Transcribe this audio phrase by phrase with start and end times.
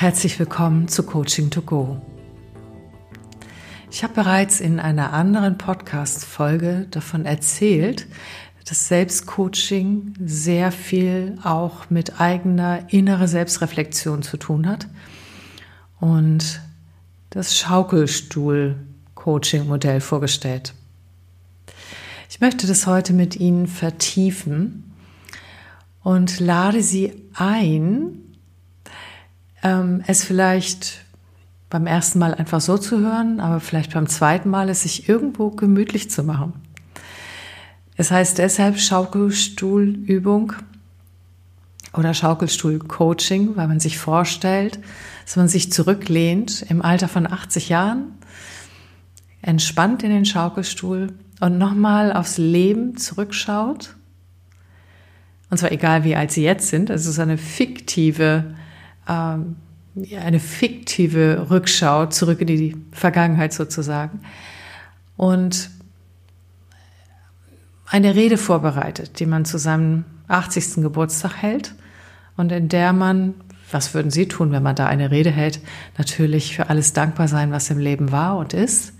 [0.00, 2.00] Herzlich willkommen zu Coaching to Go.
[3.90, 8.06] Ich habe bereits in einer anderen Podcast-Folge davon erzählt,
[8.64, 14.86] dass Selbstcoaching sehr viel auch mit eigener innerer Selbstreflexion zu tun hat
[15.98, 16.60] und
[17.30, 20.74] das Schaukelstuhl-Coaching-Modell vorgestellt.
[22.30, 24.92] Ich möchte das heute mit Ihnen vertiefen
[26.04, 28.27] und lade Sie ein,
[29.62, 31.04] ähm, es vielleicht
[31.70, 35.50] beim ersten Mal einfach so zu hören, aber vielleicht beim zweiten Mal es sich irgendwo
[35.50, 36.54] gemütlich zu machen.
[37.96, 40.52] Es heißt deshalb Schaukelstuhlübung
[41.92, 44.78] oder Schaukelstuhl-Coaching, weil man sich vorstellt,
[45.24, 48.12] dass man sich zurücklehnt im Alter von 80 Jahren,
[49.42, 53.94] entspannt in den Schaukelstuhl und nochmal aufs Leben zurückschaut.
[55.50, 56.90] Und zwar egal, wie alt Sie jetzt sind.
[56.90, 58.54] Also es ist eine fiktive
[59.08, 59.56] ähm,
[60.16, 64.20] eine fiktive Rückschau zurück in die Vergangenheit sozusagen
[65.16, 65.70] und
[67.86, 70.82] eine Rede vorbereitet, die man zu seinem 80.
[70.82, 71.74] Geburtstag hält
[72.36, 73.34] und in der man,
[73.70, 75.60] was würden Sie tun, wenn man da eine Rede hält,
[75.96, 78.92] natürlich für alles dankbar sein, was im Leben war und ist,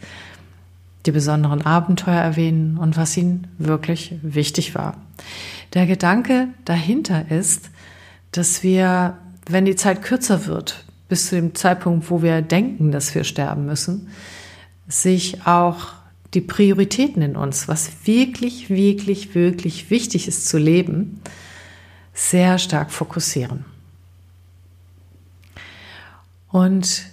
[1.06, 4.96] die besonderen Abenteuer erwähnen und was Ihnen wirklich wichtig war.
[5.74, 7.70] Der Gedanke dahinter ist,
[8.32, 9.18] dass wir
[9.48, 13.66] wenn die Zeit kürzer wird, bis zu dem Zeitpunkt, wo wir denken, dass wir sterben
[13.66, 14.08] müssen,
[14.86, 15.92] sich auch
[16.34, 21.20] die Prioritäten in uns, was wirklich, wirklich, wirklich wichtig ist zu leben,
[22.12, 23.64] sehr stark fokussieren.
[26.50, 27.04] Und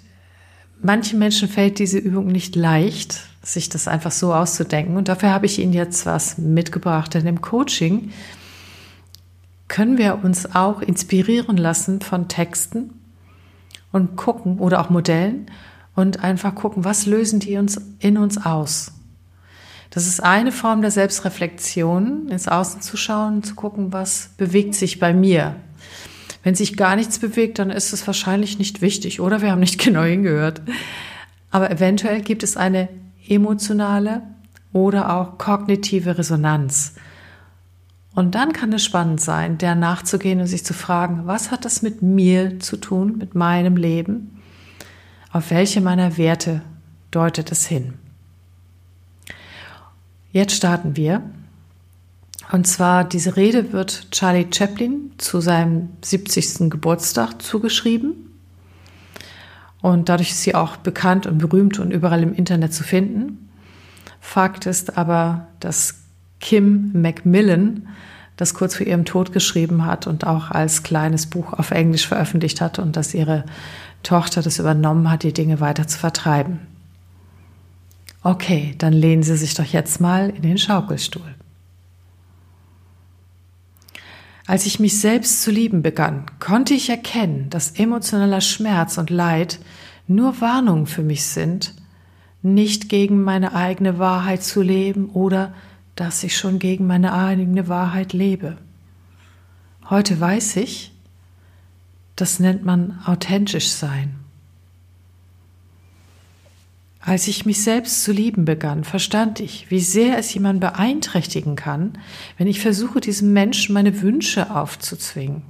[0.81, 4.97] manchen Menschen fällt diese Übung nicht leicht, sich das einfach so auszudenken.
[4.97, 7.13] Und dafür habe ich Ihnen jetzt was mitgebracht.
[7.13, 8.11] Denn im Coaching
[9.67, 13.01] können wir uns auch inspirieren lassen von Texten
[13.91, 15.49] und gucken oder auch Modellen
[15.95, 18.91] und einfach gucken, was lösen die uns in uns aus.
[19.89, 24.99] Das ist eine Form der Selbstreflexion, ins Außen zu schauen, zu gucken, was bewegt sich
[24.99, 25.55] bei mir.
[26.43, 29.79] Wenn sich gar nichts bewegt, dann ist es wahrscheinlich nicht wichtig oder wir haben nicht
[29.83, 30.61] genau hingehört.
[31.49, 32.89] Aber eventuell gibt es eine
[33.27, 34.21] emotionale
[34.73, 36.95] oder auch kognitive Resonanz.
[38.15, 41.81] Und dann kann es spannend sein, der nachzugehen und sich zu fragen, was hat das
[41.81, 44.41] mit mir zu tun, mit meinem Leben?
[45.33, 46.61] Auf welche meiner Werte
[47.11, 47.95] deutet es hin?
[50.31, 51.23] Jetzt starten wir.
[52.51, 56.69] Und zwar, diese Rede wird Charlie Chaplin zu seinem 70.
[56.69, 58.13] Geburtstag zugeschrieben.
[59.81, 63.49] Und dadurch ist sie auch bekannt und berühmt und überall im Internet zu finden.
[64.21, 66.04] Fakt ist aber, dass
[66.45, 67.87] Kim Macmillan
[68.37, 72.61] das kurz vor ihrem Tod geschrieben hat und auch als kleines Buch auf Englisch veröffentlicht
[72.61, 73.45] hat und dass ihre
[74.03, 76.59] Tochter das übernommen hat, die Dinge weiter zu vertreiben.
[78.21, 81.33] Okay, dann lehnen Sie sich doch jetzt mal in den Schaukelstuhl.
[84.45, 89.59] Als ich mich selbst zu lieben begann, konnte ich erkennen, dass emotionaler Schmerz und Leid
[90.07, 91.73] nur Warnungen für mich sind,
[92.43, 95.51] nicht gegen meine eigene Wahrheit zu leben oder
[95.95, 98.57] dass ich schon gegen meine eigene Wahrheit lebe.
[99.89, 100.91] Heute weiß ich,
[102.15, 104.15] das nennt man authentisch sein.
[106.99, 111.99] Als ich mich selbst zu lieben begann, verstand ich, wie sehr es jemand beeinträchtigen kann,
[112.37, 115.43] wenn ich versuche, diesem Menschen meine Wünsche aufzuzwingen.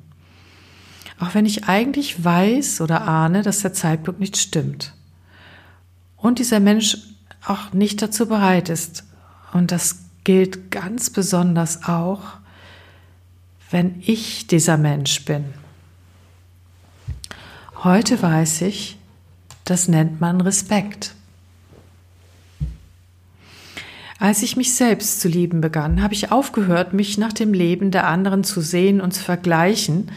[1.18, 4.94] Auch wenn ich eigentlich weiß oder ahne, dass der Zeitpunkt nicht stimmt.
[6.18, 6.98] Und dieser Mensch
[7.46, 9.06] auch nicht dazu bereit ist.
[9.54, 12.22] Und das gilt ganz besonders auch,
[13.72, 15.46] wenn ich dieser Mensch bin.
[17.84, 18.98] Heute weiß ich,
[19.64, 21.16] das nennt man Respekt.
[24.20, 28.08] Als ich mich selbst zu lieben begann, habe ich aufgehört, mich nach dem Leben der
[28.08, 30.12] anderen zu sehen und zu vergleichen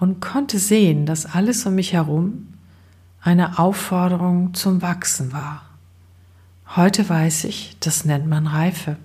[0.00, 2.48] und konnte sehen, dass alles um mich herum
[3.20, 5.62] eine Aufforderung zum Wachsen war.
[6.74, 8.96] Heute weiß ich, das nennt man Reife.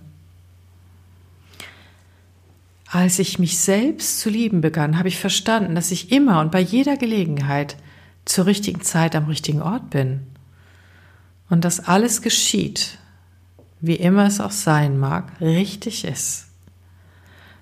[2.92, 6.60] Als ich mich selbst zu lieben begann, habe ich verstanden, dass ich immer und bei
[6.60, 7.78] jeder Gelegenheit
[8.26, 10.22] zur richtigen Zeit am richtigen Ort bin.
[11.50, 12.98] Und dass alles geschieht,
[13.80, 16.48] wie immer es auch sein mag, richtig ist.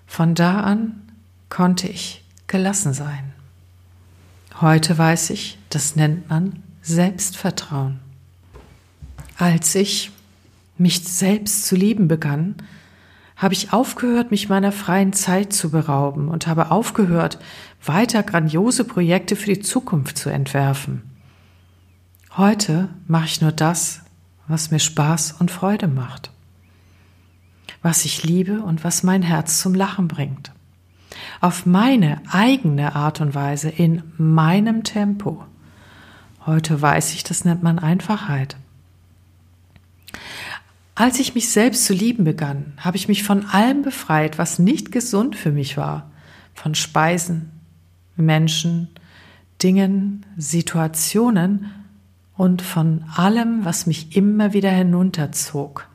[0.06, 1.02] Von da an
[1.50, 3.34] konnte ich gelassen sein.
[4.62, 8.00] Heute weiß ich, das nennt man Selbstvertrauen.
[9.38, 10.10] Als ich
[10.78, 12.56] mich selbst zu lieben begann,
[13.38, 17.38] habe ich aufgehört, mich meiner freien Zeit zu berauben und habe aufgehört,
[17.86, 21.04] weiter grandiose Projekte für die Zukunft zu entwerfen.
[22.36, 24.02] Heute mache ich nur das,
[24.48, 26.32] was mir Spaß und Freude macht,
[27.84, 30.52] was ich liebe und was mein Herz zum Lachen bringt.
[31.40, 35.44] Auf meine eigene Art und Weise, in meinem Tempo.
[36.46, 38.58] Heute weiß ich, das nennt man Einfachheit.
[41.00, 44.92] Als ich mich selbst zu lieben begann, habe ich mich von allem befreit, was nicht
[44.92, 46.10] gesund für mich war.
[46.56, 47.52] Von Speisen,
[48.16, 48.88] Menschen,
[49.62, 51.72] Dingen, Situationen
[52.36, 55.88] und von allem, was mich immer wieder hinunterzog,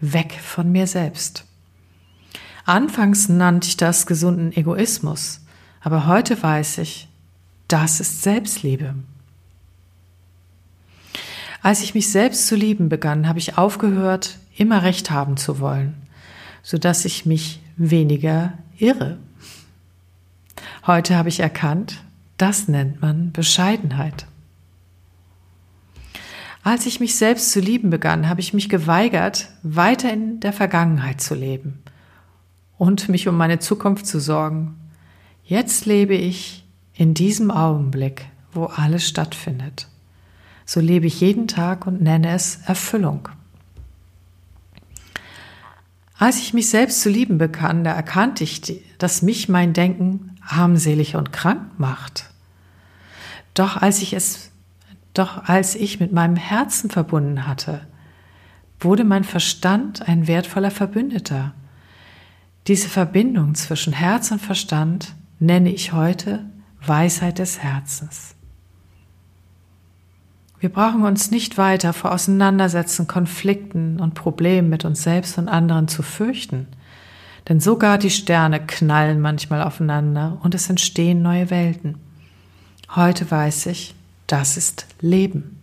[0.00, 1.46] weg von mir selbst.
[2.66, 5.40] Anfangs nannte ich das gesunden Egoismus,
[5.80, 7.08] aber heute weiß ich,
[7.68, 8.96] das ist Selbstliebe.
[11.62, 15.94] Als ich mich selbst zu lieben begann, habe ich aufgehört, immer recht haben zu wollen,
[16.62, 19.18] so dass ich mich weniger irre.
[20.86, 22.02] Heute habe ich erkannt,
[22.36, 24.26] das nennt man Bescheidenheit.
[26.64, 31.20] Als ich mich selbst zu lieben begann, habe ich mich geweigert, weiter in der Vergangenheit
[31.20, 31.82] zu leben
[32.78, 34.76] und mich um meine Zukunft zu sorgen.
[35.44, 36.64] Jetzt lebe ich
[36.94, 39.88] in diesem Augenblick, wo alles stattfindet.
[40.64, 43.28] So lebe ich jeden Tag und nenne es Erfüllung.
[46.22, 51.16] Als ich mich selbst zu lieben begann, da erkannte ich, dass mich mein Denken armselig
[51.16, 52.30] und krank macht.
[53.54, 54.52] Doch als ich es,
[55.14, 57.88] doch als ich mit meinem Herzen verbunden hatte,
[58.78, 61.54] wurde mein Verstand ein wertvoller Verbündeter.
[62.68, 66.48] Diese Verbindung zwischen Herz und Verstand nenne ich heute
[66.86, 68.36] Weisheit des Herzens.
[70.62, 75.88] Wir brauchen uns nicht weiter vor Auseinandersetzen, Konflikten und Problemen mit uns selbst und anderen
[75.88, 76.68] zu fürchten.
[77.48, 81.96] Denn sogar die Sterne knallen manchmal aufeinander und es entstehen neue Welten.
[82.94, 83.96] Heute weiß ich,
[84.28, 85.58] das ist Leben.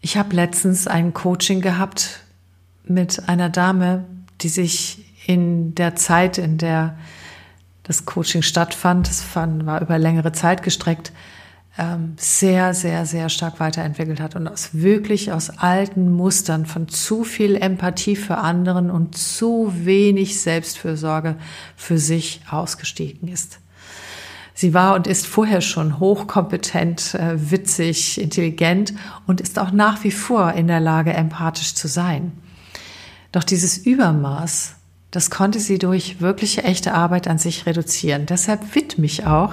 [0.00, 2.20] Ich habe letztens ein Coaching gehabt
[2.84, 4.04] mit einer Dame,
[4.42, 6.96] die sich in der Zeit, in der
[7.82, 11.12] das Coaching stattfand, das fand, war über längere Zeit gestreckt,
[11.78, 17.24] ähm, sehr, sehr, sehr stark weiterentwickelt hat und aus wirklich aus alten Mustern von zu
[17.24, 21.36] viel Empathie für anderen und zu wenig Selbstfürsorge
[21.76, 23.58] für sich ausgestiegen ist.
[24.54, 28.92] Sie war und ist vorher schon hochkompetent, äh, witzig, intelligent
[29.26, 32.32] und ist auch nach wie vor in der Lage, empathisch zu sein.
[33.32, 34.74] Doch dieses Übermaß
[35.12, 38.24] das konnte sie durch wirkliche echte Arbeit an sich reduzieren.
[38.26, 39.52] Deshalb widme ich auch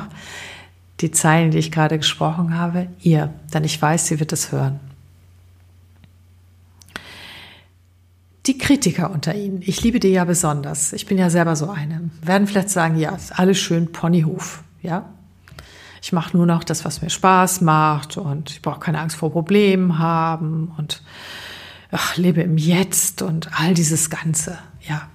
[1.01, 4.79] die Zeilen, die ich gerade gesprochen habe, ihr, denn ich weiß, sie wird es hören.
[8.45, 12.09] Die Kritiker unter Ihnen, ich liebe die ja besonders, ich bin ja selber so eine,
[12.21, 15.09] werden vielleicht sagen, ja, ist alles schön Ponyhof, ja.
[16.01, 19.33] Ich mache nur noch das, was mir Spaß macht und ich brauche keine Angst vor
[19.33, 21.03] Problemen haben und
[21.91, 24.57] ach, lebe im Jetzt und all dieses Ganze,
[24.87, 25.09] ja.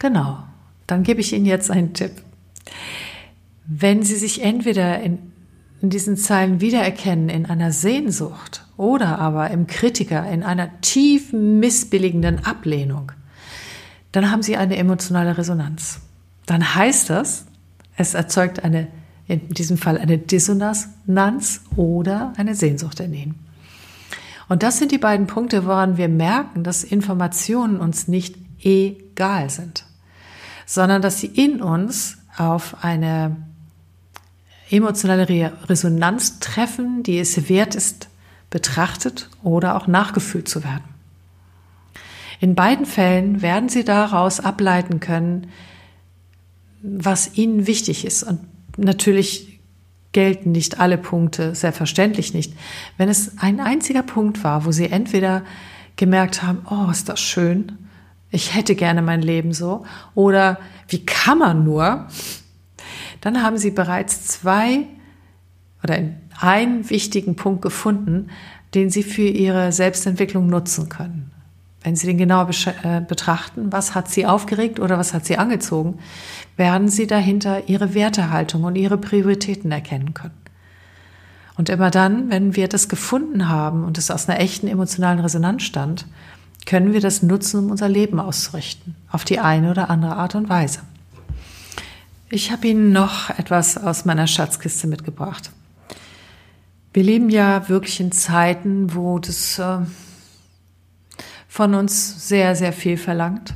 [0.00, 0.38] Genau,
[0.86, 2.10] dann gebe ich Ihnen jetzt einen Tipp.
[3.66, 5.18] Wenn Sie sich entweder in,
[5.82, 12.46] in diesen Zeilen wiedererkennen in einer Sehnsucht oder aber im Kritiker in einer tiefen, missbilligenden
[12.46, 13.12] Ablehnung,
[14.10, 16.00] dann haben Sie eine emotionale Resonanz.
[16.46, 17.44] Dann heißt das,
[17.96, 18.88] es erzeugt eine,
[19.28, 23.34] in diesem Fall eine Dissonanz oder eine Sehnsucht in Ihnen.
[24.48, 29.84] Und das sind die beiden Punkte, woran wir merken, dass Informationen uns nicht egal sind
[30.70, 33.36] sondern dass sie in uns auf eine
[34.70, 38.08] emotionale Resonanz treffen, die es wert ist,
[38.50, 40.84] betrachtet oder auch nachgefühlt zu werden.
[42.38, 45.48] In beiden Fällen werden Sie daraus ableiten können,
[46.82, 48.22] was Ihnen wichtig ist.
[48.22, 48.38] Und
[48.76, 49.58] natürlich
[50.12, 52.54] gelten nicht alle Punkte, selbstverständlich nicht.
[52.96, 55.42] Wenn es ein einziger Punkt war, wo Sie entweder
[55.96, 57.89] gemerkt haben, oh, ist das schön,
[58.30, 59.84] ich hätte gerne mein Leben so
[60.14, 60.58] oder
[60.88, 62.06] wie kann man nur,
[63.20, 64.86] dann haben Sie bereits zwei
[65.82, 65.98] oder
[66.40, 68.28] einen wichtigen Punkt gefunden,
[68.74, 71.32] den Sie für Ihre Selbstentwicklung nutzen können.
[71.82, 75.98] Wenn Sie den genau äh, betrachten, was hat Sie aufgeregt oder was hat Sie angezogen,
[76.56, 80.34] werden Sie dahinter Ihre Wertehaltung und Ihre Prioritäten erkennen können.
[81.56, 85.62] Und immer dann, wenn wir das gefunden haben und es aus einer echten emotionalen Resonanz
[85.62, 86.06] stand,
[86.66, 90.48] können wir das nutzen, um unser Leben auszurichten, auf die eine oder andere Art und
[90.48, 90.80] Weise.
[92.28, 95.50] Ich habe Ihnen noch etwas aus meiner Schatzkiste mitgebracht.
[96.92, 99.78] Wir leben ja wirklich in Zeiten, wo das äh,
[101.48, 103.54] von uns sehr, sehr viel verlangt,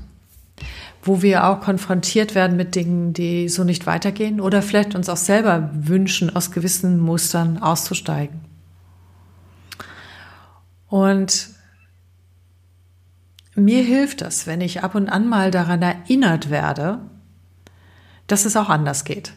[1.03, 5.17] wo wir auch konfrontiert werden mit Dingen, die so nicht weitergehen oder vielleicht uns auch
[5.17, 8.41] selber wünschen, aus gewissen Mustern auszusteigen.
[10.89, 11.54] Und
[13.57, 17.01] mir hilft das, wenn ich ab und an mal daran erinnert werde,
[18.27, 19.33] dass es auch anders geht.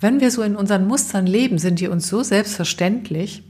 [0.00, 3.42] Wenn wir so in unseren Mustern leben, sind die uns so selbstverständlich,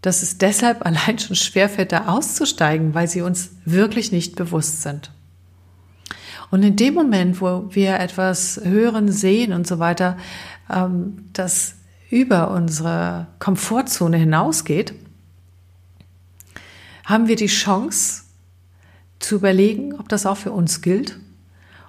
[0.00, 5.10] dass es deshalb allein schon schwerfällt, da auszusteigen, weil sie uns wirklich nicht bewusst sind.
[6.50, 10.16] Und in dem Moment, wo wir etwas hören, sehen und so weiter,
[10.72, 11.74] ähm, das
[12.08, 14.94] über unsere Komfortzone hinausgeht,
[17.06, 18.24] haben wir die Chance
[19.20, 21.18] zu überlegen, ob das auch für uns gilt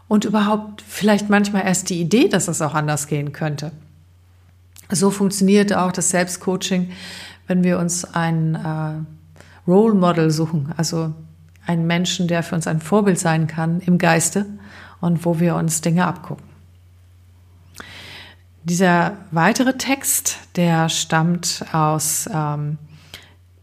[0.08, 3.72] und überhaupt vielleicht manchmal erst die Idee, dass es auch anders gehen könnte.
[4.90, 6.92] So funktioniert auch das Selbstcoaching,
[7.48, 11.14] wenn wir uns ein äh, Role Model suchen, also
[11.66, 14.46] einen Menschen, der für uns ein Vorbild sein kann im Geiste
[15.02, 16.46] und wo wir uns Dinge abgucken.
[18.64, 22.78] Dieser weitere Text, der stammt aus ähm,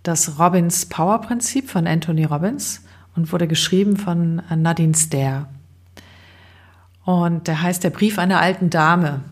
[0.04, 2.82] das Robbins Power Prinzip von Anthony Robbins
[3.16, 5.48] und wurde geschrieben von Nadine Stair.
[7.04, 9.22] Und der heißt der Brief einer alten Dame.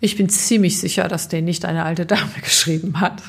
[0.00, 3.22] Ich bin ziemlich sicher, dass den nicht eine alte Dame geschrieben hat,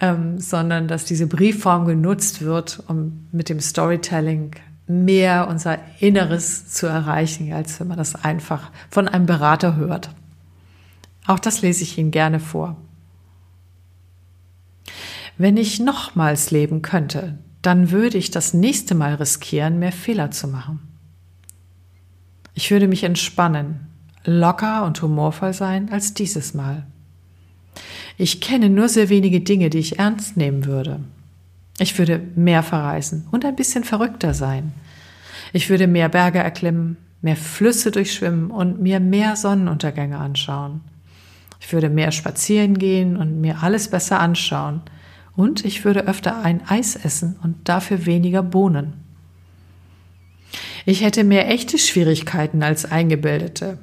[0.00, 4.52] ähm, sondern dass diese Briefform genutzt wird, um mit dem Storytelling
[4.86, 10.10] mehr unser Inneres zu erreichen, als wenn man das einfach von einem Berater hört.
[11.26, 12.76] Auch das lese ich Ihnen gerne vor.
[15.40, 20.48] Wenn ich nochmals leben könnte, dann würde ich das nächste Mal riskieren, mehr Fehler zu
[20.48, 20.80] machen.
[22.54, 23.86] Ich würde mich entspannen,
[24.24, 26.86] locker und humorvoll sein als dieses Mal.
[28.16, 30.98] Ich kenne nur sehr wenige Dinge, die ich ernst nehmen würde.
[31.78, 34.72] Ich würde mehr verreisen und ein bisschen verrückter sein.
[35.52, 40.80] Ich würde mehr Berge erklimmen, mehr Flüsse durchschwimmen und mir mehr Sonnenuntergänge anschauen.
[41.60, 44.82] Ich würde mehr spazieren gehen und mir alles besser anschauen–
[45.38, 48.94] und ich würde öfter ein Eis essen und dafür weniger Bohnen.
[50.84, 53.78] Ich hätte mehr echte Schwierigkeiten als eingebildete.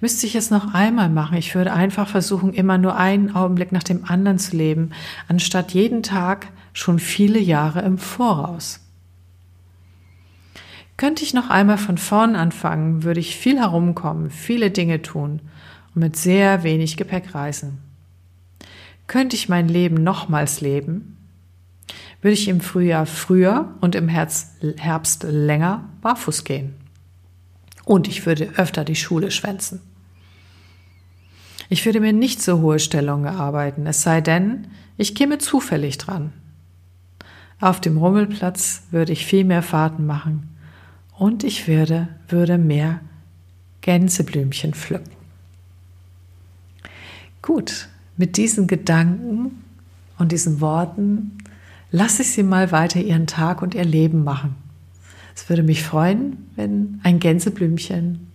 [0.00, 3.82] Müsste ich es noch einmal machen, ich würde einfach versuchen, immer nur einen Augenblick nach
[3.82, 4.92] dem anderen zu leben,
[5.28, 8.80] anstatt jeden Tag schon viele Jahre im Voraus.
[10.96, 15.42] Könnte ich noch einmal von vorn anfangen, würde ich viel herumkommen, viele Dinge tun
[15.94, 17.85] und mit sehr wenig Gepäck reisen.
[19.06, 21.16] Könnte ich mein Leben nochmals leben,
[22.20, 26.74] würde ich im Frühjahr früher und im Herbst länger barfuß gehen.
[27.84, 29.80] Und ich würde öfter die Schule schwänzen.
[31.68, 36.32] Ich würde mir nicht so hohe Stellungen erarbeiten, es sei denn, ich käme zufällig dran.
[37.60, 40.48] Auf dem Rummelplatz würde ich viel mehr Fahrten machen
[41.16, 43.00] und ich würde, würde mehr
[43.80, 45.12] Gänseblümchen pflücken.
[47.40, 49.62] Gut, mit diesen Gedanken
[50.18, 51.38] und diesen Worten
[51.90, 54.54] lasse ich Sie mal weiter Ihren Tag und Ihr Leben machen.
[55.34, 58.26] Es würde mich freuen, wenn ein Gänseblümchen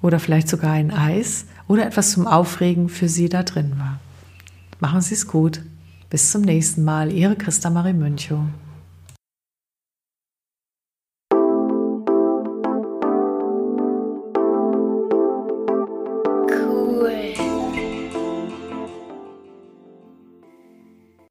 [0.00, 3.98] oder vielleicht sogar ein Eis oder etwas zum Aufregen für Sie da drin war.
[4.78, 5.62] Machen Sie es gut.
[6.08, 7.10] Bis zum nächsten Mal.
[7.10, 8.40] Ihre Christa Marie Münchow.